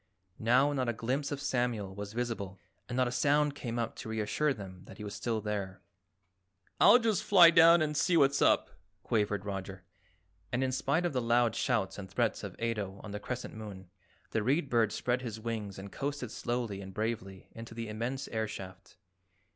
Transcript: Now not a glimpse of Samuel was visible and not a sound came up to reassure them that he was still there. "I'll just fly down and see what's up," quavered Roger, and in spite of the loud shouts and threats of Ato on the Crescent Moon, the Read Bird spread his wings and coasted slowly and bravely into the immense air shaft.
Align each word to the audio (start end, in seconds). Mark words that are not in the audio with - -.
Now 0.39 0.73
not 0.73 0.89
a 0.89 0.93
glimpse 0.93 1.31
of 1.31 1.39
Samuel 1.39 1.93
was 1.93 2.13
visible 2.13 2.57
and 2.89 2.97
not 2.97 3.07
a 3.07 3.11
sound 3.11 3.53
came 3.53 3.77
up 3.77 3.95
to 3.97 4.09
reassure 4.09 4.51
them 4.51 4.81
that 4.85 4.97
he 4.97 5.03
was 5.03 5.13
still 5.13 5.41
there. 5.41 5.83
"I'll 6.79 6.97
just 6.97 7.23
fly 7.23 7.51
down 7.51 7.83
and 7.83 7.95
see 7.95 8.17
what's 8.17 8.41
up," 8.41 8.71
quavered 9.03 9.45
Roger, 9.45 9.83
and 10.51 10.63
in 10.63 10.71
spite 10.71 11.05
of 11.05 11.13
the 11.13 11.21
loud 11.21 11.55
shouts 11.55 11.99
and 11.99 12.09
threats 12.09 12.43
of 12.43 12.55
Ato 12.59 12.99
on 13.03 13.11
the 13.11 13.19
Crescent 13.19 13.53
Moon, 13.53 13.91
the 14.31 14.41
Read 14.41 14.71
Bird 14.71 14.91
spread 14.91 15.21
his 15.21 15.39
wings 15.39 15.77
and 15.77 15.91
coasted 15.91 16.31
slowly 16.31 16.81
and 16.81 16.95
bravely 16.95 17.49
into 17.51 17.75
the 17.75 17.87
immense 17.87 18.27
air 18.29 18.47
shaft. 18.47 18.97